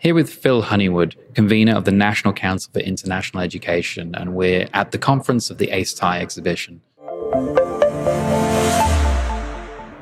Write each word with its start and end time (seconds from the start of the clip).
here 0.00 0.14
with 0.14 0.32
Phil 0.32 0.62
Honeywood, 0.62 1.14
convener 1.34 1.76
of 1.76 1.84
the 1.84 1.92
National 1.92 2.32
Council 2.32 2.72
for 2.72 2.80
International 2.80 3.42
Education, 3.42 4.14
and 4.14 4.34
we're 4.34 4.66
at 4.72 4.92
the 4.92 4.98
conference 4.98 5.50
of 5.50 5.58
the 5.58 5.70
ACE-TIE 5.70 6.18
exhibition. 6.18 6.80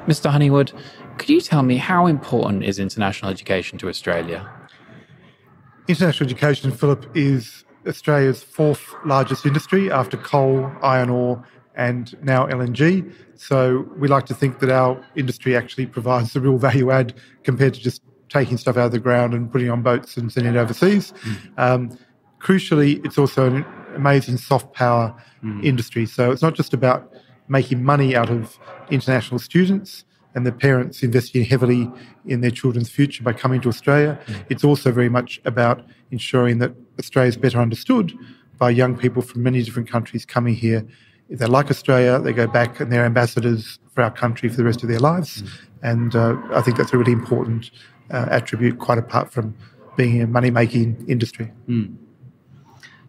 Mr. 0.06 0.30
Honeywood, 0.30 0.72
could 1.18 1.28
you 1.28 1.40
tell 1.40 1.64
me 1.64 1.76
how 1.76 2.06
important 2.06 2.64
is 2.64 2.78
international 2.78 3.30
education 3.30 3.76
to 3.78 3.88
Australia? 3.88 4.48
International 5.88 6.26
education, 6.28 6.70
Philip, 6.70 7.04
is 7.16 7.64
Australia's 7.86 8.42
fourth 8.42 8.94
largest 9.04 9.44
industry 9.46 9.90
after 9.90 10.16
coal, 10.16 10.70
iron 10.80 11.10
ore, 11.10 11.44
and 11.74 12.16
now 12.22 12.46
LNG. 12.46 13.12
So 13.34 13.88
we 13.96 14.06
like 14.06 14.26
to 14.26 14.34
think 14.34 14.60
that 14.60 14.70
our 14.70 15.04
industry 15.16 15.56
actually 15.56 15.86
provides 15.86 16.36
a 16.36 16.40
real 16.40 16.58
value 16.58 16.90
add 16.90 17.14
compared 17.42 17.74
to 17.74 17.80
just 17.80 18.02
taking 18.28 18.56
stuff 18.56 18.76
out 18.76 18.86
of 18.86 18.92
the 18.92 18.98
ground 18.98 19.34
and 19.34 19.50
putting 19.50 19.70
on 19.70 19.82
boats 19.82 20.16
and 20.16 20.32
sending 20.32 20.54
it 20.54 20.58
overseas. 20.58 21.12
Mm. 21.22 21.36
Um, 21.58 21.98
crucially, 22.40 23.04
it's 23.04 23.18
also 23.18 23.46
an 23.46 23.64
amazing 23.94 24.36
soft 24.36 24.72
power 24.74 25.14
mm. 25.42 25.64
industry. 25.64 26.06
So 26.06 26.30
it's 26.30 26.42
not 26.42 26.54
just 26.54 26.72
about 26.74 27.12
making 27.48 27.82
money 27.82 28.14
out 28.14 28.30
of 28.30 28.58
international 28.90 29.38
students 29.38 30.04
and 30.34 30.46
the 30.46 30.52
parents 30.52 31.02
investing 31.02 31.44
heavily 31.44 31.90
in 32.26 32.42
their 32.42 32.50
children's 32.50 32.90
future 32.90 33.22
by 33.22 33.32
coming 33.32 33.60
to 33.62 33.68
Australia. 33.68 34.18
Mm. 34.26 34.44
It's 34.50 34.64
also 34.64 34.92
very 34.92 35.08
much 35.08 35.40
about 35.44 35.84
ensuring 36.10 36.58
that 36.58 36.72
Australia 36.98 37.28
is 37.28 37.36
better 37.36 37.60
understood 37.60 38.12
by 38.58 38.70
young 38.70 38.96
people 38.96 39.22
from 39.22 39.42
many 39.42 39.62
different 39.62 39.88
countries 39.88 40.24
coming 40.24 40.54
here. 40.54 40.86
If 41.28 41.38
they 41.38 41.46
like 41.46 41.70
Australia, 41.70 42.18
they 42.18 42.32
go 42.32 42.46
back 42.46 42.80
and 42.80 42.90
they're 42.90 43.04
ambassadors 43.04 43.78
for 43.90 44.02
our 44.02 44.10
country 44.10 44.48
for 44.48 44.56
the 44.56 44.64
rest 44.64 44.82
of 44.82 44.88
their 44.88 44.98
lives. 44.98 45.42
Mm. 45.42 45.50
And 45.82 46.16
uh, 46.16 46.36
I 46.52 46.62
think 46.62 46.76
that's 46.76 46.92
a 46.92 46.98
really 46.98 47.12
important 47.12 47.70
uh, 48.10 48.26
attribute, 48.30 48.78
quite 48.78 48.98
apart 48.98 49.30
from 49.30 49.54
being 49.96 50.22
a 50.22 50.26
money 50.26 50.50
making 50.50 51.04
industry. 51.08 51.52
Mm. 51.68 51.96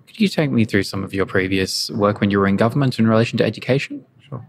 Could 0.07 0.19
you 0.19 0.27
take 0.27 0.51
me 0.51 0.65
through 0.65 0.83
some 0.83 1.03
of 1.03 1.13
your 1.13 1.25
previous 1.25 1.89
work 1.91 2.19
when 2.19 2.29
you 2.29 2.39
were 2.39 2.47
in 2.47 2.57
government 2.57 2.99
in 2.99 3.07
relation 3.07 3.37
to 3.37 3.45
education? 3.45 4.05
Sure. 4.27 4.45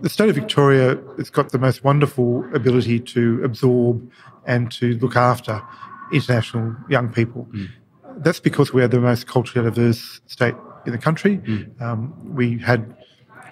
The 0.00 0.08
state 0.08 0.28
of 0.28 0.34
Victoria 0.34 0.98
has 1.18 1.30
got 1.30 1.52
the 1.52 1.58
most 1.58 1.84
wonderful 1.84 2.44
ability 2.54 3.00
to 3.00 3.42
absorb 3.44 4.10
and 4.46 4.70
to 4.72 4.96
look 4.98 5.16
after 5.16 5.62
international 6.12 6.76
young 6.88 7.12
people. 7.12 7.48
Mm. 7.52 7.68
That's 8.18 8.40
because 8.40 8.72
we 8.72 8.82
are 8.82 8.88
the 8.88 9.00
most 9.00 9.26
culturally 9.26 9.68
diverse 9.68 10.20
state 10.26 10.54
in 10.86 10.92
the 10.92 10.98
country. 10.98 11.38
Mm. 11.38 11.80
Um, 11.80 12.34
we 12.34 12.58
had, 12.58 12.96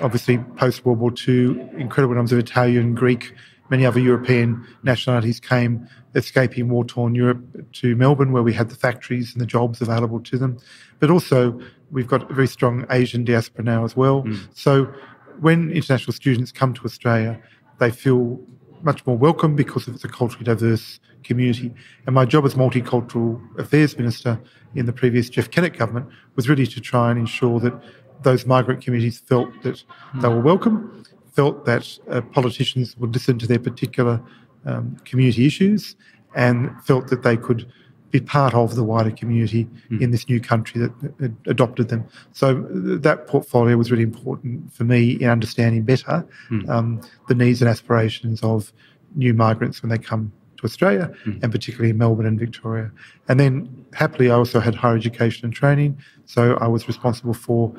obviously, 0.01 0.39
post 0.57 0.85
World 0.85 0.99
War 0.99 1.13
II, 1.27 1.61
incredible 1.79 2.15
numbers 2.15 2.33
of 2.33 2.39
Italian, 2.39 2.95
Greek, 2.95 3.35
many 3.71 3.87
other 3.87 4.01
European 4.01 4.67
nationalities 4.83 5.41
came 5.41 5.89
escaping 6.15 6.69
war 6.69 6.85
torn 6.85 7.15
Europe 7.15 7.73
to 7.73 7.97
Melbourne, 7.97 8.33
where 8.33 8.43
we 8.43 8.53
had 8.53 8.69
the 8.69 8.77
factories 8.77 9.33
and 9.33 9.41
the 9.41 9.47
jobs 9.47 9.81
available 9.81 10.21
to 10.21 10.39
them. 10.39 10.59
But 11.01 11.11
also, 11.11 11.59
we've 11.91 12.07
got 12.07 12.31
a 12.31 12.35
very 12.35 12.47
strong 12.47 12.87
Asian 12.91 13.25
diaspora 13.25 13.65
now 13.65 13.85
as 13.85 13.97
well. 13.97 14.23
Mm. 14.23 14.49
So 14.55 14.93
when 15.41 15.71
international 15.71 16.13
students 16.13 16.53
come 16.53 16.73
to 16.75 16.85
Australia, 16.85 17.41
they 17.79 17.91
feel 17.91 18.41
much 18.85 19.07
more 19.07 19.17
welcome 19.17 19.57
because 19.57 19.89
it's 19.89 20.05
a 20.05 20.09
culturally 20.09 20.45
diverse 20.45 21.01
community. 21.23 21.73
And 22.07 22.15
my 22.15 22.25
job 22.25 22.45
as 22.45 22.55
Multicultural 22.55 23.41
Affairs 23.59 23.97
Minister 23.97 24.41
in 24.75 24.87
the 24.87 24.93
previous 24.93 25.29
Jeff 25.29 25.51
Kennett 25.51 25.77
government 25.77 26.07
was 26.37 26.49
really 26.49 26.67
to 26.67 26.81
try 26.81 27.11
and 27.11 27.19
ensure 27.19 27.61
that 27.61 27.75
those 28.23 28.47
migrant 28.47 28.83
communities 28.83 29.19
felt 29.19 29.51
that 29.63 29.83
mm. 30.15 30.21
they 30.21 30.29
were 30.29 30.41
welcome, 30.41 31.05
felt 31.33 31.65
that 31.65 31.99
uh, 32.11 32.21
politicians 32.21 32.97
would 32.99 33.13
listen 33.13 33.39
to 33.39 33.47
their 33.47 33.59
particular 33.59 34.23
um, 34.67 34.97
community 35.05 35.47
issues, 35.47 35.97
and 36.35 36.71
felt 36.85 37.09
that 37.09 37.23
they 37.23 37.37
could 37.37 37.71
be 38.15 38.21
part 38.21 38.55
of 38.55 38.77
the 38.77 38.85
wider 38.85 39.11
community 39.11 39.65
mm. 39.91 40.01
in 40.01 40.13
this 40.13 40.29
new 40.29 40.41
country 40.41 40.81
that 40.81 41.33
adopted 41.47 41.89
them. 41.89 42.07
So 42.31 42.65
that 43.07 43.27
portfolio 43.27 43.77
was 43.77 43.91
really 43.91 44.05
important 44.05 44.73
for 44.73 44.85
me 44.85 45.15
in 45.21 45.29
understanding 45.29 45.83
better 45.83 46.25
mm. 46.49 46.69
um, 46.69 47.01
the 47.27 47.35
needs 47.35 47.61
and 47.61 47.69
aspirations 47.69 48.41
of 48.45 48.73
new 49.17 49.35
migrants 49.35 49.83
when 49.83 49.91
they 49.91 49.99
come 49.99 50.33
to 50.59 50.65
Australia, 50.65 51.13
mm. 51.27 51.43
and 51.43 51.51
particularly 51.51 51.91
in 51.91 51.99
Melbourne 51.99 52.27
and 52.27 52.39
Victoria. 52.39 52.93
And 53.29 53.41
then 53.41 53.85
happily, 53.93 54.31
I 54.31 54.35
also 54.35 54.61
had 54.61 54.77
higher 54.77 54.95
education 54.95 55.45
and 55.47 55.53
training. 55.53 55.99
So 56.25 56.55
I 56.59 56.69
was 56.69 56.87
responsible 56.87 57.35
for 57.35 57.75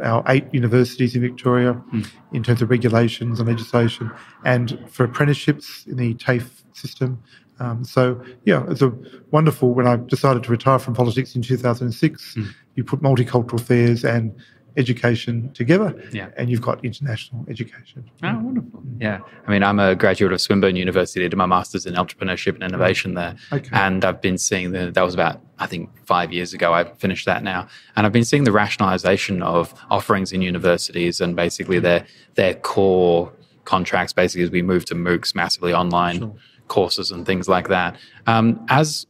our 0.00 0.22
eight 0.28 0.46
universities 0.52 1.16
in 1.16 1.22
Victoria 1.22 1.74
mm. 1.92 2.06
in 2.32 2.44
terms 2.44 2.62
of 2.62 2.70
regulations 2.70 3.40
and 3.40 3.48
legislation, 3.48 4.12
and 4.44 4.78
for 4.88 5.02
apprenticeships 5.02 5.86
in 5.86 5.96
the 5.96 6.14
TAFE 6.14 6.62
system, 6.72 7.20
um, 7.58 7.84
so, 7.84 8.22
yeah, 8.44 8.64
it's 8.68 8.82
a 8.82 8.92
wonderful. 9.30 9.72
When 9.72 9.86
I 9.86 9.96
decided 9.96 10.42
to 10.44 10.50
retire 10.50 10.78
from 10.78 10.94
politics 10.94 11.36
in 11.36 11.42
2006, 11.42 12.34
mm. 12.34 12.48
you 12.74 12.84
put 12.84 13.00
multicultural 13.00 13.60
affairs 13.60 14.04
and 14.04 14.34
education 14.76 15.52
together, 15.52 15.94
yeah. 16.12 16.30
and 16.36 16.48
you've 16.48 16.62
got 16.62 16.84
international 16.84 17.44
education. 17.48 18.10
Oh, 18.22 18.38
wonderful. 18.38 18.82
Yeah. 18.98 19.20
I 19.46 19.50
mean, 19.50 19.62
I'm 19.62 19.78
a 19.78 19.94
graduate 19.94 20.32
of 20.32 20.40
Swinburne 20.40 20.76
University, 20.76 21.24
I 21.24 21.28
did 21.28 21.36
my 21.36 21.46
master's 21.46 21.86
in 21.86 21.94
entrepreneurship 21.94 22.54
and 22.54 22.62
innovation 22.62 23.14
there. 23.14 23.36
Okay. 23.52 23.68
And 23.72 24.04
I've 24.04 24.20
been 24.20 24.38
seeing 24.38 24.72
the, 24.72 24.90
that 24.90 25.02
was 25.02 25.14
about, 25.14 25.40
I 25.58 25.66
think, 25.66 25.90
five 26.06 26.32
years 26.32 26.54
ago. 26.54 26.72
I 26.72 26.84
finished 26.94 27.26
that 27.26 27.42
now. 27.42 27.68
And 27.96 28.06
I've 28.06 28.12
been 28.12 28.24
seeing 28.24 28.44
the 28.44 28.52
rationalization 28.52 29.42
of 29.42 29.74
offerings 29.90 30.32
in 30.32 30.42
universities 30.42 31.20
and 31.20 31.36
basically 31.36 31.78
their, 31.78 32.06
their 32.34 32.54
core 32.54 33.32
contracts, 33.64 34.12
basically, 34.12 34.44
as 34.44 34.50
we 34.50 34.62
move 34.62 34.84
to 34.86 34.94
MOOCs 34.94 35.34
massively 35.34 35.74
online. 35.74 36.18
Sure 36.18 36.34
courses 36.72 37.10
and 37.12 37.26
things 37.26 37.48
like 37.48 37.68
that. 37.68 37.96
Um, 38.26 38.64
as 38.68 39.06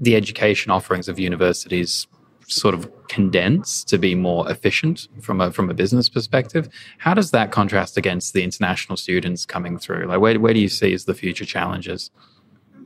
the 0.00 0.16
education 0.16 0.72
offerings 0.72 1.08
of 1.08 1.18
universities 1.18 2.06
sort 2.48 2.74
of 2.74 2.90
condense 3.08 3.82
to 3.84 3.98
be 3.98 4.14
more 4.14 4.48
efficient 4.50 5.08
from 5.20 5.40
a 5.40 5.52
from 5.52 5.68
a 5.68 5.74
business 5.74 6.08
perspective, 6.08 6.68
how 6.98 7.14
does 7.14 7.30
that 7.30 7.50
contrast 7.50 7.96
against 7.96 8.32
the 8.32 8.42
international 8.42 8.96
students 8.96 9.44
coming 9.44 9.78
through? 9.78 10.06
Like, 10.06 10.20
where 10.20 10.40
where 10.40 10.54
do 10.54 10.60
you 10.60 10.68
see 10.68 10.92
as 10.94 11.04
the 11.04 11.14
future 11.14 11.44
challenges? 11.44 12.10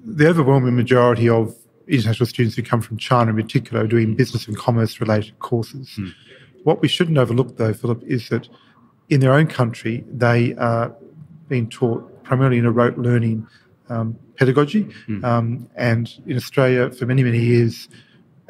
The 0.04 0.28
overwhelming 0.28 0.76
majority 0.76 1.28
of 1.28 1.54
international 1.86 2.26
students 2.26 2.56
who 2.56 2.62
come 2.62 2.80
from 2.80 2.96
China, 2.96 3.30
in 3.30 3.36
particular, 3.36 3.84
are 3.84 3.86
doing 3.86 4.14
business 4.14 4.48
and 4.48 4.56
commerce 4.56 5.00
related 5.00 5.38
courses. 5.38 5.88
Mm. 5.98 6.12
What 6.64 6.80
we 6.82 6.88
shouldn't 6.88 7.18
overlook, 7.18 7.56
though, 7.56 7.74
Philip, 7.74 8.02
is 8.04 8.28
that 8.28 8.48
in 9.08 9.20
their 9.20 9.34
own 9.34 9.46
country, 9.46 10.04
they 10.10 10.54
are 10.54 10.94
being 11.48 11.68
taught 11.68 12.02
primarily 12.22 12.58
in 12.58 12.64
a 12.64 12.70
rote 12.70 12.96
learning 12.96 13.46
um, 13.90 14.18
pedagogy. 14.36 14.84
Mm. 15.08 15.24
Um, 15.24 15.70
and 15.76 16.12
in 16.26 16.36
Australia, 16.36 16.90
for 16.90 17.06
many, 17.06 17.22
many 17.22 17.40
years, 17.40 17.88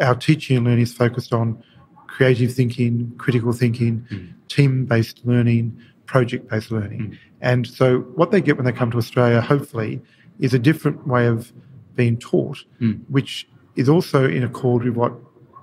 our 0.01 0.15
teaching 0.15 0.57
and 0.57 0.67
learning 0.67 0.83
is 0.83 0.93
focused 0.93 1.33
on 1.33 1.63
creative 2.07 2.53
thinking, 2.53 3.13
critical 3.19 3.53
thinking, 3.53 4.07
mm. 4.11 4.33
team 4.49 4.85
based 4.85 5.21
learning, 5.25 5.81
project 6.07 6.49
based 6.49 6.71
learning. 6.71 7.01
Mm. 7.01 7.19
And 7.41 7.67
so, 7.67 8.01
what 8.15 8.31
they 8.31 8.41
get 8.41 8.57
when 8.57 8.67
they 8.67 8.73
come 8.73 8.91
to 8.91 8.99
Australia, 8.99 9.41
hopefully, 9.41 10.01
is 10.39 10.55
a 10.55 10.59
different 10.59 11.07
way 11.07 11.27
of 11.27 11.53
being 11.95 12.19
taught, 12.19 12.65
hmm. 12.79 12.93
which 13.09 13.49
is 13.77 13.89
also 13.89 14.27
in 14.27 14.43
accord 14.43 14.85
with 14.85 14.95
what 14.95 15.13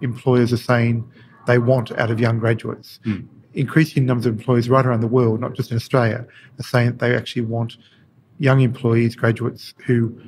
employers 0.01 0.53
are 0.53 0.57
saying 0.57 1.09
they 1.47 1.57
want 1.57 1.91
out 1.93 2.11
of 2.11 2.19
young 2.19 2.39
graduates. 2.39 2.99
Hmm. 3.03 3.21
Increasing 3.53 4.05
numbers 4.05 4.27
of 4.27 4.33
employers 4.33 4.69
right 4.69 4.85
around 4.85 5.01
the 5.01 5.07
world, 5.07 5.39
not 5.39 5.53
just 5.53 5.71
in 5.71 5.77
Australia, 5.77 6.27
are 6.59 6.63
saying 6.63 6.87
that 6.87 6.99
they 6.99 7.15
actually 7.15 7.41
want 7.43 7.77
young 8.39 8.61
employees, 8.61 9.15
graduates 9.15 9.73
who 9.85 10.19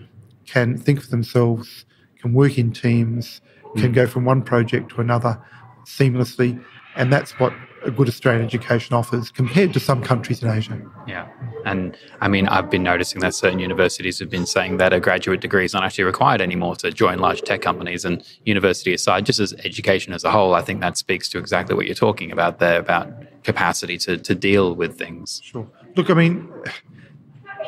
can 0.45 0.77
think 0.77 1.01
for 1.01 1.09
themselves, 1.09 1.85
can 2.19 2.33
work 2.33 2.57
in 2.57 2.71
teams, 2.71 3.41
can 3.77 3.91
mm. 3.91 3.95
go 3.95 4.07
from 4.07 4.25
one 4.25 4.41
project 4.41 4.89
to 4.91 5.01
another 5.01 5.41
seamlessly. 5.85 6.63
And 6.95 7.13
that's 7.13 7.39
what 7.39 7.53
a 7.83 7.91
good 7.91 8.09
Australian 8.09 8.45
education 8.45 8.95
offers 8.95 9.31
compared 9.31 9.73
to 9.73 9.79
some 9.79 10.03
countries 10.03 10.43
in 10.43 10.49
Asia. 10.49 10.81
Yeah. 11.07 11.27
And 11.65 11.97
I 12.19 12.27
mean, 12.27 12.47
I've 12.47 12.69
been 12.69 12.83
noticing 12.83 13.21
that 13.21 13.33
certain 13.33 13.59
universities 13.59 14.19
have 14.19 14.29
been 14.29 14.45
saying 14.45 14.77
that 14.77 14.91
a 14.91 14.99
graduate 14.99 15.39
degree 15.39 15.65
is 15.65 15.73
not 15.73 15.83
actually 15.83 16.03
required 16.03 16.41
anymore 16.41 16.75
to 16.77 16.91
join 16.91 17.19
large 17.19 17.41
tech 17.41 17.61
companies 17.61 18.05
and 18.05 18.23
university 18.43 18.93
aside, 18.93 19.25
just 19.25 19.39
as 19.39 19.53
education 19.63 20.13
as 20.13 20.23
a 20.23 20.31
whole, 20.31 20.55
I 20.55 20.61
think 20.61 20.81
that 20.81 20.97
speaks 20.97 21.29
to 21.29 21.37
exactly 21.37 21.75
what 21.75 21.85
you're 21.85 21.95
talking 21.95 22.31
about 22.31 22.59
there 22.59 22.79
about 22.79 23.11
capacity 23.43 23.97
to, 23.99 24.17
to 24.17 24.35
deal 24.35 24.75
with 24.75 24.97
things. 24.97 25.41
Sure. 25.43 25.67
Look, 25.95 26.09
I 26.09 26.13
mean, 26.13 26.51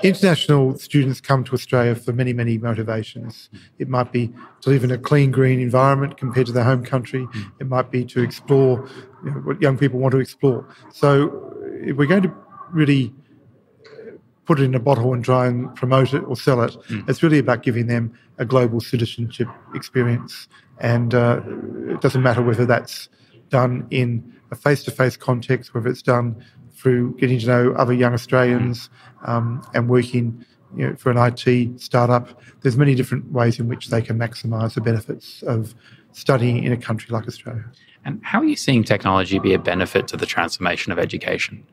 International 0.03 0.77
students 0.77 1.21
come 1.21 1.44
to 1.44 1.53
Australia 1.53 1.95
for 1.95 2.12
many, 2.13 2.33
many 2.33 2.57
motivations. 2.57 3.50
It 3.77 3.88
might 3.88 4.12
be 4.12 4.33
to 4.62 4.69
live 4.69 4.83
in 4.83 4.92
a 4.92 4.98
clean, 4.98 5.31
green 5.31 5.59
environment 5.59 6.18
compared 6.18 6.48
to 6.48 6.51
their 6.51 6.63
home 6.63 6.83
country. 6.83 7.27
It 7.59 7.68
might 7.68 7.92
be 7.92 8.06
to 8.06 8.21
explore 8.21 8.89
you 9.24 9.31
know, 9.31 9.38
what 9.38 9.62
young 9.62 9.77
people 9.77 10.00
want 10.00 10.13
to 10.13 10.19
explore. 10.19 10.68
So, 10.92 11.53
if 11.83 11.98
we're 11.98 12.07
going 12.07 12.24
to 12.24 12.33
really 12.71 13.13
put 14.45 14.59
it 14.59 14.63
in 14.63 14.75
a 14.75 14.80
bottle 14.80 15.13
and 15.13 15.24
try 15.24 15.48
and 15.48 15.74
promote 15.75 16.13
it 16.13 16.24
or 16.24 16.36
sell 16.36 16.62
it, 16.62 16.71
mm. 16.89 17.07
it's 17.07 17.21
really 17.24 17.39
about 17.39 17.63
giving 17.63 17.88
them 17.88 18.13
a 18.38 18.45
global 18.45 18.81
citizenship 18.81 19.47
experience. 19.75 20.47
And 20.80 21.13
uh, 21.13 21.42
it 21.88 22.01
doesn't 22.01 22.24
matter 22.24 22.42
whether 22.42 22.65
that's 22.65 23.07
done 23.50 23.88
in 23.92 24.33
a 24.50 24.56
face 24.56 24.83
to 24.83 24.92
face 24.92 25.15
context, 25.15 25.74
whether 25.74 25.88
it's 25.88 26.01
done 26.01 26.44
through 26.81 27.16
getting 27.18 27.39
to 27.39 27.45
know 27.45 27.74
other 27.74 27.94
young 27.94 28.13
Australians 28.13 28.89
um, 29.25 29.62
and 29.74 29.88
working 29.88 30.44
you 30.75 30.88
know, 30.88 30.95
for 30.95 31.12
an 31.12 31.18
IT 31.18 31.80
startup, 31.80 32.42
there's 32.62 32.78
many 32.78 32.95
different 32.95 33.31
ways 33.31 33.60
in 33.60 33.68
which 33.68 33.89
they 33.89 34.01
can 34.01 34.18
maximise 34.18 34.74
the 34.74 34.81
benefits 34.81 35.44
of 35.44 35.75
studying 36.12 36.63
in 36.63 36.72
a 36.72 36.78
country 36.78 37.07
like 37.12 37.28
Australia. 37.28 37.66
And 38.04 38.19
how 38.24 38.39
are 38.39 38.45
you 38.45 38.56
seeing 38.56 38.83
technology 38.83 39.38
be 39.38 39.54
a 39.54 39.60
benefit 39.60 40.07
to 40.07 40.18
the 40.18 40.25
transformation 40.25 40.92
of 40.92 40.98
education? 40.98 41.66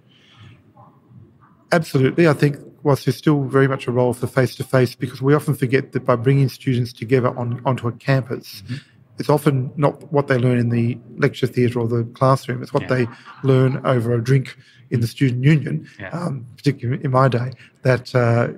Absolutely. 1.73 2.29
I 2.29 2.35
think 2.35 2.57
whilst 2.83 3.07
there's 3.07 3.17
still 3.17 3.45
very 3.45 3.69
much 3.69 3.87
a 3.87 3.93
role 3.93 4.13
for 4.13 4.27
face 4.27 4.55
to 4.57 4.65
face, 4.65 4.95
because 4.95 5.23
we 5.23 5.35
often 5.35 5.55
forget 5.55 5.93
that 5.93 6.05
by 6.05 6.17
bringing 6.17 6.49
students 6.49 6.93
together 6.93 7.37
on, 7.39 7.63
onto 7.65 7.89
a 7.89 7.93
campus, 7.93 8.63
mm-hmm. 8.67 8.77
It's 9.19 9.29
often 9.29 9.73
not 9.77 10.13
what 10.13 10.29
they 10.29 10.39
learn 10.39 10.59
in 10.59 10.69
the 10.69 10.99
lecture 11.17 11.47
theatre 11.47 11.81
or 11.81 11.89
the 11.89 12.05
classroom, 12.15 12.63
it's 12.63 12.73
what 12.73 12.85
yeah. 12.85 12.89
they 12.89 13.07
learn 13.43 13.85
over 13.85 14.15
a 14.15 14.23
drink 14.23 14.57
in 14.91 15.01
the 15.01 15.07
student 15.07 15.45
union, 15.45 15.89
yeah. 15.99 16.09
um, 16.11 16.47
particularly 16.57 17.03
in 17.05 17.11
my 17.11 17.29
day, 17.29 17.53
that 17.83 18.15
uh, 18.15 18.49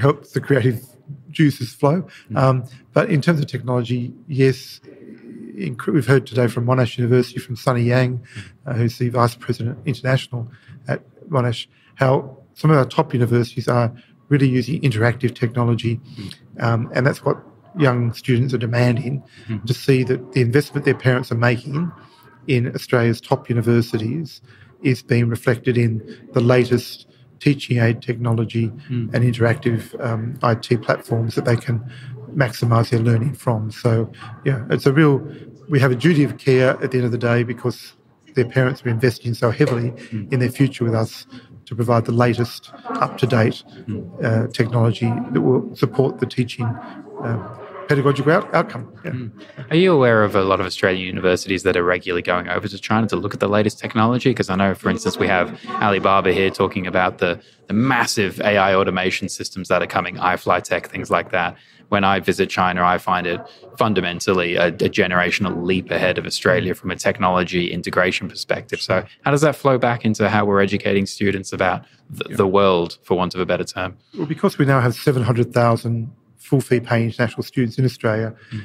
helps 0.00 0.32
the 0.32 0.40
creative 0.40 0.82
juices 1.30 1.74
flow. 1.74 2.02
Mm-hmm. 2.02 2.36
Um, 2.36 2.64
but 2.92 3.10
in 3.10 3.20
terms 3.20 3.40
of 3.40 3.46
technology, 3.46 4.12
yes, 4.26 4.80
we've 5.86 6.06
heard 6.06 6.26
today 6.26 6.46
from 6.46 6.66
Monash 6.66 6.96
University, 6.98 7.38
from 7.38 7.56
Sunny 7.56 7.82
Yang, 7.82 8.24
uh, 8.66 8.74
who's 8.74 8.98
the 8.98 9.08
Vice 9.10 9.34
President 9.34 9.78
International 9.84 10.50
at 10.86 11.02
Monash, 11.28 11.66
how 11.96 12.38
some 12.54 12.70
of 12.70 12.76
our 12.76 12.86
top 12.86 13.12
universities 13.12 13.68
are 13.68 13.92
really 14.28 14.48
using 14.48 14.80
interactive 14.82 15.34
technology, 15.34 16.00
um, 16.60 16.90
and 16.94 17.06
that's 17.06 17.24
what 17.24 17.38
young 17.78 18.12
students 18.12 18.52
are 18.52 18.58
demanding 18.58 19.22
mm-hmm. 19.46 19.64
to 19.64 19.74
see 19.74 20.02
that 20.04 20.32
the 20.32 20.40
investment 20.40 20.84
their 20.84 20.94
parents 20.94 21.30
are 21.30 21.36
making 21.36 21.90
in 22.46 22.74
Australia's 22.74 23.20
top 23.20 23.48
universities 23.48 24.40
is 24.82 25.02
being 25.02 25.28
reflected 25.28 25.76
in 25.76 26.28
the 26.32 26.40
latest 26.40 27.06
teaching 27.40 27.78
aid 27.78 28.02
technology 28.02 28.68
mm. 28.90 29.12
and 29.14 29.24
interactive 29.24 29.98
um, 30.04 30.38
IT 30.42 30.82
platforms 30.82 31.34
that 31.34 31.44
they 31.44 31.56
can 31.56 31.80
maximize 32.34 32.90
their 32.90 33.00
learning 33.00 33.34
from. 33.34 33.70
So, 33.70 34.10
yeah, 34.44 34.64
it's 34.70 34.86
a 34.86 34.92
real, 34.92 35.26
we 35.68 35.78
have 35.80 35.92
a 35.92 35.96
duty 35.96 36.24
of 36.24 36.38
care 36.38 36.70
at 36.82 36.90
the 36.90 36.98
end 36.98 37.06
of 37.06 37.12
the 37.12 37.18
day 37.18 37.42
because 37.42 37.94
their 38.34 38.44
parents 38.44 38.84
are 38.84 38.88
investing 38.88 39.34
so 39.34 39.50
heavily 39.50 39.90
mm. 39.90 40.32
in 40.32 40.40
their 40.40 40.50
future 40.50 40.84
with 40.84 40.94
us 40.94 41.26
to 41.66 41.74
provide 41.74 42.06
the 42.06 42.12
latest, 42.12 42.70
up 42.86 43.18
to 43.18 43.26
date 43.26 43.62
uh, 44.22 44.46
technology 44.48 45.12
that 45.32 45.40
will 45.40 45.74
support 45.76 46.18
the 46.18 46.26
teaching. 46.26 46.64
Uh, 46.64 47.58
pedagogical 47.88 48.32
out- 48.32 48.54
outcome. 48.54 48.92
Yeah. 49.04 49.12
Mm. 49.12 49.30
Are 49.70 49.76
you 49.76 49.92
aware 49.92 50.22
of 50.22 50.36
a 50.36 50.42
lot 50.42 50.60
of 50.60 50.66
Australian 50.66 51.04
universities 51.06 51.62
that 51.62 51.76
are 51.76 51.82
regularly 51.82 52.22
going 52.22 52.48
over 52.48 52.68
to 52.68 52.78
China 52.78 53.06
to 53.08 53.16
look 53.16 53.34
at 53.34 53.40
the 53.40 53.48
latest 53.48 53.78
technology? 53.78 54.30
Because 54.30 54.50
I 54.50 54.56
know, 54.56 54.74
for 54.74 54.90
instance, 54.90 55.18
we 55.18 55.26
have 55.26 55.58
Alibaba 55.82 56.32
here 56.32 56.50
talking 56.50 56.86
about 56.86 57.18
the, 57.18 57.40
the 57.66 57.74
massive 57.74 58.40
AI 58.40 58.74
automation 58.74 59.28
systems 59.28 59.68
that 59.68 59.82
are 59.82 59.86
coming, 59.86 60.16
iFlyTek, 60.16 60.86
things 60.86 61.10
like 61.10 61.30
that 61.30 61.56
when 61.88 62.04
I 62.04 62.20
visit 62.20 62.50
China, 62.50 62.84
I 62.84 62.98
find 62.98 63.26
it 63.26 63.40
fundamentally 63.78 64.56
a, 64.56 64.66
a, 64.66 64.72
generational 64.72 65.64
leap 65.64 65.90
ahead 65.90 66.18
of 66.18 66.26
Australia 66.26 66.74
from 66.74 66.90
a 66.90 66.96
technology 66.96 67.72
integration 67.72 68.28
perspective. 68.28 68.80
So, 68.80 69.04
how 69.24 69.30
does 69.30 69.40
that 69.40 69.56
flow 69.56 69.78
back 69.78 70.04
into 70.04 70.28
how 70.28 70.44
we're 70.44 70.60
educating 70.60 71.06
students 71.06 71.52
about 71.52 71.84
the, 72.10 72.26
yeah. 72.28 72.36
the 72.36 72.46
world, 72.46 72.98
for 73.02 73.16
want 73.16 73.34
of 73.34 73.40
a 73.40 73.46
better 73.46 73.64
term? 73.64 73.96
Well, 74.16 74.26
because 74.26 74.58
we 74.58 74.66
now 74.66 74.80
have 74.80 74.94
700,000 74.94 76.12
full 76.48 76.60
fee 76.60 76.80
paying 76.80 77.04
international 77.04 77.42
students 77.42 77.78
in 77.78 77.84
Australia, 77.84 78.34
mm. 78.50 78.64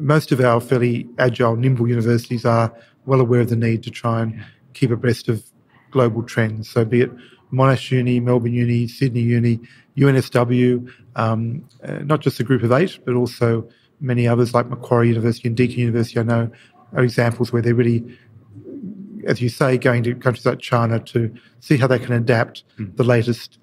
most 0.00 0.30
of 0.30 0.40
our 0.40 0.60
fairly 0.60 1.08
agile, 1.18 1.56
nimble 1.56 1.88
universities 1.88 2.44
are 2.44 2.72
well 3.06 3.20
aware 3.20 3.40
of 3.40 3.48
the 3.48 3.56
need 3.56 3.82
to 3.82 3.90
try 3.90 4.20
and 4.20 4.34
yeah. 4.34 4.44
keep 4.74 4.90
abreast 4.90 5.28
of 5.28 5.42
global 5.90 6.22
trends. 6.22 6.68
So, 6.68 6.84
be 6.84 7.00
it 7.02 7.10
Monash 7.52 7.90
Uni, 7.90 8.20
Melbourne 8.20 8.52
Uni, 8.52 8.86
Sydney 8.88 9.22
Uni, 9.22 9.60
UNSW, 9.96 10.92
um, 11.14 11.64
uh, 11.82 12.00
not 12.00 12.20
just 12.20 12.36
the 12.38 12.44
group 12.44 12.62
of 12.62 12.72
eight, 12.72 12.98
but 13.04 13.14
also 13.14 13.66
many 14.00 14.28
others 14.28 14.52
like 14.52 14.68
Macquarie 14.68 15.08
University 15.08 15.48
and 15.48 15.56
Deakin 15.56 15.78
University, 15.78 16.20
I 16.20 16.24
know, 16.24 16.50
are 16.92 17.02
examples 17.02 17.52
where 17.52 17.62
they're 17.62 17.74
really, 17.74 18.04
as 19.26 19.40
you 19.40 19.48
say, 19.48 19.78
going 19.78 20.02
to 20.02 20.14
countries 20.14 20.44
like 20.44 20.58
China 20.58 21.00
to 21.00 21.34
see 21.60 21.78
how 21.78 21.86
they 21.86 21.98
can 21.98 22.12
adapt 22.12 22.64
mm. 22.78 22.94
the 22.96 23.04
latest 23.04 23.58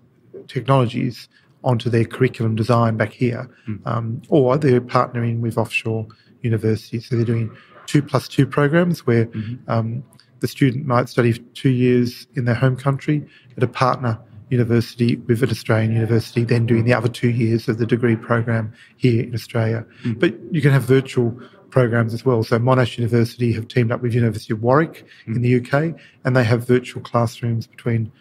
technologies 0.47 1.29
onto 1.63 1.89
their 1.89 2.05
curriculum 2.05 2.55
design 2.55 2.97
back 2.97 3.13
here. 3.13 3.49
Mm. 3.67 3.87
Um, 3.87 4.21
or 4.29 4.57
they're 4.57 4.81
partnering 4.81 5.39
with 5.39 5.57
offshore 5.57 6.07
universities. 6.41 7.07
So 7.07 7.15
they're 7.15 7.25
doing 7.25 7.55
two 7.85 8.01
plus 8.01 8.27
two 8.27 8.45
programs 8.45 9.05
where 9.05 9.25
mm-hmm. 9.27 9.69
um, 9.69 10.03
the 10.39 10.47
student 10.47 10.85
might 10.85 11.09
study 11.09 11.33
two 11.53 11.69
years 11.69 12.27
in 12.35 12.45
their 12.45 12.55
home 12.55 12.75
country 12.75 13.25
at 13.55 13.63
a 13.63 13.67
partner 13.67 14.19
university 14.49 15.15
with 15.27 15.41
an 15.41 15.49
Australian 15.49 15.93
university, 15.93 16.43
then 16.43 16.65
doing 16.65 16.85
the 16.85 16.93
other 16.93 17.07
two 17.09 17.29
years 17.29 17.67
of 17.67 17.77
the 17.77 17.85
degree 17.85 18.15
program 18.15 18.71
here 18.97 19.23
in 19.23 19.33
Australia. 19.33 19.85
Mm. 20.03 20.19
But 20.19 20.35
you 20.51 20.61
can 20.61 20.71
have 20.71 20.83
virtual 20.83 21.37
programs 21.69 22.13
as 22.13 22.23
well. 22.23 22.43
So 22.43 22.59
Monash 22.59 22.97
University 22.97 23.51
have 23.53 23.67
teamed 23.67 23.91
up 23.91 24.01
with 24.01 24.13
University 24.13 24.53
of 24.53 24.61
Warwick 24.61 25.05
mm. 25.27 25.35
in 25.35 25.41
the 25.41 25.53
UK, 25.59 25.99
and 26.23 26.35
they 26.35 26.43
have 26.43 26.67
virtual 26.67 27.01
classrooms 27.01 27.65
between 27.65 28.11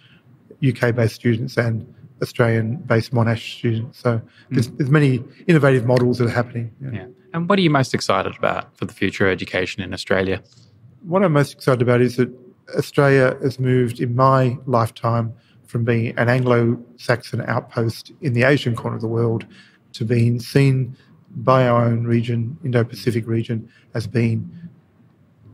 UK-based 0.66 1.14
students 1.14 1.56
and 1.56 1.86
Australian-based 2.22 3.12
Monash 3.12 3.58
students. 3.58 3.98
So 3.98 4.18
mm. 4.18 4.22
there's, 4.50 4.70
there's, 4.70 4.90
many 4.90 5.22
innovative 5.48 5.84
models 5.84 6.18
that 6.18 6.26
are 6.26 6.30
happening. 6.30 6.72
Yeah. 6.80 6.90
yeah. 6.92 7.06
And 7.34 7.48
what 7.48 7.58
are 7.58 7.62
you 7.62 7.70
most 7.70 7.94
excited 7.94 8.36
about 8.36 8.76
for 8.76 8.84
the 8.84 8.92
future 8.92 9.26
of 9.26 9.32
education 9.32 9.82
in 9.82 9.92
Australia? 9.92 10.42
What 11.02 11.24
I'm 11.24 11.32
most 11.32 11.52
excited 11.52 11.82
about 11.82 12.00
is 12.00 12.16
that 12.16 12.30
Australia 12.76 13.36
has 13.42 13.58
moved 13.58 14.00
in 14.00 14.14
my 14.14 14.56
lifetime 14.66 15.34
from 15.66 15.84
being 15.84 16.16
an 16.18 16.28
Anglo 16.28 16.78
Saxon 16.96 17.42
outpost 17.42 18.12
in 18.20 18.34
the 18.34 18.44
Asian 18.44 18.76
corner 18.76 18.96
of 18.96 19.02
the 19.02 19.08
world 19.08 19.46
to 19.94 20.04
being 20.04 20.38
seen 20.38 20.96
by 21.36 21.66
our 21.66 21.84
own 21.84 22.04
region, 22.04 22.58
Indo 22.62 22.84
Pacific 22.84 23.26
region, 23.26 23.68
as 23.94 24.06
being 24.06 24.50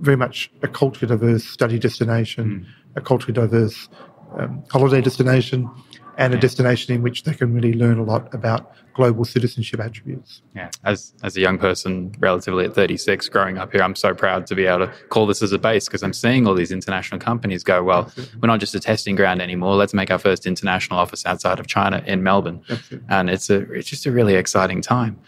very 0.01 0.17
much 0.17 0.51
a 0.63 0.69
culturally 0.69 1.09
diverse 1.09 1.45
study 1.45 1.79
destination, 1.79 2.67
mm. 2.67 2.97
a 2.97 3.01
culturally 3.01 3.33
diverse 3.33 3.89
um, 4.37 4.63
holiday 4.71 5.01
destination, 5.01 5.71
and 6.19 6.35
a 6.35 6.39
destination 6.39 6.93
in 6.93 7.01
which 7.01 7.23
they 7.23 7.33
can 7.33 7.55
really 7.55 7.73
learn 7.73 7.97
a 7.97 8.03
lot 8.03 8.35
about 8.35 8.73
global 8.93 9.25
citizenship 9.25 9.79
attributes. 9.79 10.43
Yeah, 10.55 10.69
as 10.85 11.15
as 11.23 11.37
a 11.37 11.41
young 11.41 11.59
person, 11.59 12.13
relatively 12.19 12.65
at 12.65 12.75
36, 12.75 13.29
growing 13.29 13.57
up 13.57 13.71
here, 13.73 13.83
I'm 13.83 13.95
so 13.95 14.13
proud 14.13 14.47
to 14.49 14.57
be 14.57 14.67
able 14.67 14.89
to 14.89 14.93
call 15.09 15.27
this 15.27 15.43
as 15.43 15.53
a 15.53 15.59
base 15.59 15.87
because 15.87 16.03
I'm 16.03 16.13
seeing 16.13 16.47
all 16.47 16.55
these 16.55 16.73
international 16.73 17.21
companies 17.21 17.63
go, 17.63 17.85
well, 17.85 18.03
Absolutely. 18.03 18.41
we're 18.41 18.49
not 18.49 18.59
just 18.59 18.75
a 18.75 18.81
testing 18.81 19.15
ground 19.15 19.41
anymore. 19.41 19.77
Let's 19.77 19.95
make 19.95 20.11
our 20.11 20.19
first 20.19 20.45
international 20.45 20.99
office 20.99 21.25
outside 21.25 21.61
of 21.61 21.69
China 21.69 22.03
in 22.05 22.25
Melbourne, 22.25 22.63
Absolutely. 22.69 23.07
and 23.09 23.31
it's 23.31 23.49
a 23.49 23.73
it's 23.73 23.89
just 23.89 24.05
a 24.05 24.11
really 24.11 24.35
exciting 24.35 24.83
time. 24.83 25.19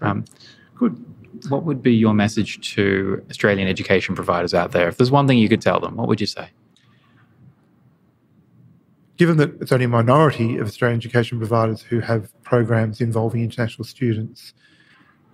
Um, 0.00 0.24
Good. 0.74 1.04
What 1.50 1.62
would 1.64 1.82
be 1.82 1.94
your 1.94 2.14
message 2.14 2.74
to 2.74 3.24
Australian 3.30 3.68
education 3.68 4.16
providers 4.16 4.54
out 4.54 4.72
there? 4.72 4.88
If 4.88 4.96
there's 4.96 5.10
one 5.10 5.28
thing 5.28 5.38
you 5.38 5.48
could 5.48 5.60
tell 5.60 5.78
them, 5.78 5.94
what 5.96 6.08
would 6.08 6.20
you 6.20 6.26
say? 6.26 6.48
Given 9.18 9.36
that 9.36 9.60
it's 9.60 9.72
only 9.72 9.84
a 9.84 9.88
minority 9.88 10.56
of 10.56 10.66
Australian 10.66 10.98
education 10.98 11.38
providers 11.38 11.82
who 11.82 12.00
have 12.00 12.32
programs 12.42 13.00
involving 13.00 13.42
international 13.42 13.84
students, 13.84 14.54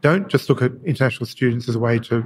don't 0.01 0.29
just 0.29 0.49
look 0.49 0.63
at 0.63 0.73
international 0.85 1.27
students 1.27 1.69
as 1.69 1.77
a 1.77 1.79
way 1.79 1.99
to 1.99 2.25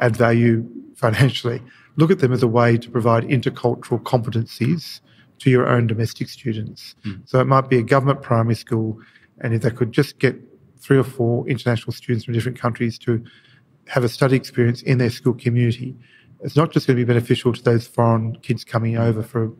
add 0.00 0.16
value 0.16 0.68
financially. 0.96 1.62
Look 1.96 2.10
at 2.10 2.18
them 2.18 2.32
as 2.32 2.42
a 2.42 2.48
way 2.48 2.76
to 2.76 2.90
provide 2.90 3.24
intercultural 3.24 4.02
competencies 4.02 5.00
to 5.38 5.50
your 5.50 5.68
own 5.68 5.86
domestic 5.86 6.28
students. 6.28 6.96
Mm. 7.06 7.28
So 7.28 7.38
it 7.40 7.46
might 7.46 7.68
be 7.70 7.78
a 7.78 7.82
government 7.82 8.22
primary 8.22 8.56
school, 8.56 9.00
and 9.40 9.54
if 9.54 9.62
they 9.62 9.70
could 9.70 9.92
just 9.92 10.18
get 10.18 10.36
three 10.78 10.98
or 10.98 11.04
four 11.04 11.46
international 11.48 11.92
students 11.92 12.24
from 12.24 12.34
different 12.34 12.58
countries 12.58 12.98
to 12.98 13.24
have 13.86 14.02
a 14.02 14.08
study 14.08 14.36
experience 14.36 14.82
in 14.82 14.98
their 14.98 15.10
school 15.10 15.34
community, 15.34 15.96
it's 16.40 16.56
not 16.56 16.72
just 16.72 16.86
going 16.86 16.96
to 16.96 17.04
be 17.04 17.06
beneficial 17.06 17.52
to 17.52 17.62
those 17.62 17.86
foreign 17.86 18.36
kids 18.40 18.64
coming 18.64 18.96
over 18.96 19.22
for 19.22 19.52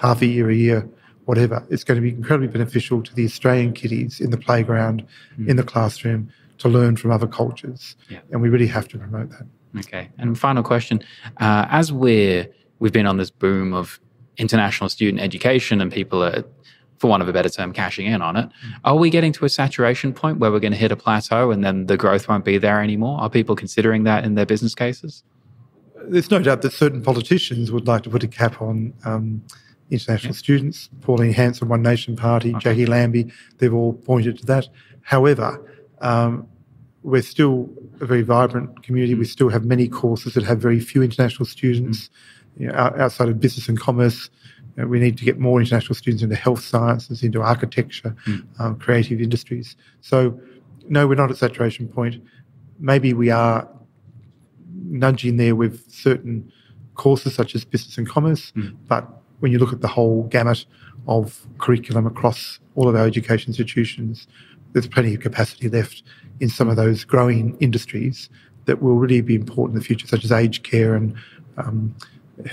half 0.00 0.22
a 0.22 0.26
year, 0.26 0.50
a 0.50 0.54
year, 0.54 0.88
whatever. 1.24 1.64
It's 1.70 1.84
going 1.84 1.96
to 1.96 2.02
be 2.02 2.10
incredibly 2.10 2.48
beneficial 2.48 3.02
to 3.02 3.14
the 3.14 3.24
Australian 3.24 3.72
kiddies 3.72 4.20
in 4.20 4.30
the 4.30 4.36
playground, 4.36 5.06
mm. 5.38 5.48
in 5.48 5.56
the 5.56 5.62
classroom, 5.62 6.30
to 6.58 6.68
learn 6.68 6.96
from 6.96 7.10
other 7.10 7.26
cultures. 7.26 7.96
Yeah. 8.08 8.20
And 8.30 8.40
we 8.40 8.48
really 8.48 8.66
have 8.66 8.88
to 8.88 8.98
promote 8.98 9.30
that. 9.30 9.46
Okay. 9.78 10.08
And 10.18 10.38
final 10.38 10.62
question: 10.62 11.02
uh, 11.38 11.66
As 11.68 11.92
we're 11.92 12.48
we've 12.78 12.92
been 12.92 13.06
on 13.06 13.16
this 13.16 13.30
boom 13.30 13.72
of 13.72 14.00
international 14.36 14.88
student 14.88 15.22
education, 15.22 15.80
and 15.80 15.92
people 15.92 16.22
are, 16.22 16.44
for 16.98 17.08
want 17.08 17.22
of 17.22 17.28
a 17.28 17.32
better 17.32 17.48
term, 17.48 17.72
cashing 17.72 18.06
in 18.06 18.22
on 18.22 18.36
it. 18.36 18.46
Mm. 18.46 18.72
Are 18.84 18.96
we 18.96 19.10
getting 19.10 19.32
to 19.32 19.44
a 19.44 19.48
saturation 19.48 20.12
point 20.12 20.38
where 20.38 20.52
we're 20.52 20.60
going 20.60 20.72
to 20.72 20.78
hit 20.78 20.92
a 20.92 20.96
plateau, 20.96 21.50
and 21.50 21.64
then 21.64 21.86
the 21.86 21.96
growth 21.96 22.28
won't 22.28 22.44
be 22.44 22.58
there 22.58 22.80
anymore? 22.80 23.20
Are 23.20 23.30
people 23.30 23.56
considering 23.56 24.04
that 24.04 24.24
in 24.24 24.34
their 24.34 24.46
business 24.46 24.74
cases? 24.74 25.24
There's 26.06 26.30
no 26.30 26.40
doubt 26.40 26.62
that 26.62 26.72
certain 26.72 27.02
politicians 27.02 27.72
would 27.72 27.88
like 27.88 28.02
to 28.02 28.10
put 28.10 28.22
a 28.22 28.28
cap 28.28 28.60
on. 28.60 28.92
Um, 29.04 29.42
international 29.90 30.34
students, 30.34 30.88
Pauline 31.00 31.32
Hanson, 31.32 31.68
One 31.68 31.82
Nation 31.82 32.16
Party, 32.16 32.54
okay. 32.54 32.74
Jacqui 32.74 32.88
Lambie, 32.88 33.30
they've 33.58 33.74
all 33.74 33.92
pointed 33.92 34.38
to 34.38 34.46
that. 34.46 34.68
However, 35.02 35.60
um, 36.00 36.46
we're 37.02 37.22
still 37.22 37.68
a 38.00 38.06
very 38.06 38.22
vibrant 38.22 38.82
community. 38.82 39.14
We 39.14 39.26
still 39.26 39.50
have 39.50 39.64
many 39.64 39.88
courses 39.88 40.34
that 40.34 40.44
have 40.44 40.58
very 40.58 40.80
few 40.80 41.02
international 41.02 41.46
students. 41.46 42.08
Mm. 42.08 42.60
You 42.60 42.66
know, 42.68 42.74
outside 42.74 43.28
of 43.28 43.40
business 43.40 43.68
and 43.68 43.78
commerce, 43.78 44.30
You 44.76 44.82
know, 44.82 44.88
we 44.88 44.98
need 44.98 45.16
to 45.18 45.24
get 45.24 45.38
more 45.38 45.60
international 45.60 45.94
students 45.94 46.22
into 46.22 46.34
health 46.34 46.62
sciences, 46.62 47.22
into 47.22 47.42
architecture, 47.42 48.14
mm. 48.26 48.44
um, 48.58 48.78
creative 48.78 49.20
industries. 49.20 49.76
So, 50.00 50.38
no, 50.88 51.06
we're 51.06 51.14
not 51.14 51.30
at 51.30 51.36
saturation 51.36 51.88
point. 51.88 52.22
Maybe 52.78 53.12
we 53.12 53.30
are 53.30 53.68
nudging 54.86 55.36
there 55.36 55.54
with 55.54 55.90
certain 55.90 56.52
courses 56.94 57.34
such 57.34 57.54
as 57.54 57.64
business 57.64 57.98
and 57.98 58.08
commerce, 58.08 58.52
mm. 58.56 58.76
but 58.88 59.08
when 59.40 59.52
you 59.52 59.58
look 59.58 59.72
at 59.72 59.80
the 59.80 59.88
whole 59.88 60.24
gamut 60.24 60.64
of 61.06 61.46
curriculum 61.58 62.06
across 62.06 62.58
all 62.74 62.88
of 62.88 62.94
our 62.94 63.06
education 63.06 63.50
institutions, 63.50 64.26
there's 64.72 64.86
plenty 64.86 65.14
of 65.14 65.20
capacity 65.20 65.68
left 65.68 66.02
in 66.40 66.48
some 66.48 66.68
of 66.68 66.76
those 66.76 67.04
growing 67.04 67.56
industries 67.60 68.28
that 68.66 68.82
will 68.82 68.96
really 68.96 69.20
be 69.20 69.34
important 69.34 69.76
in 69.76 69.80
the 69.80 69.84
future, 69.84 70.06
such 70.06 70.24
as 70.24 70.32
aged 70.32 70.64
care 70.64 70.94
and 70.94 71.14
um, 71.58 71.94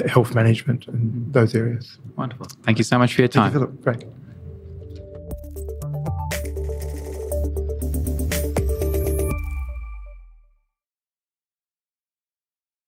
health 0.08 0.36
management 0.36 0.88
and 0.88 1.34
those 1.34 1.56
areas. 1.56 1.98
Wonderful. 2.16 2.48
Thank 2.64 2.78
you 2.78 2.84
so 2.84 2.98
much 2.98 3.14
for 3.14 3.22
your 3.22 3.28
time. 3.28 3.52
Thank 3.52 3.62
you, 3.62 3.68
Philip. 3.68 3.84
Great. 3.84 4.21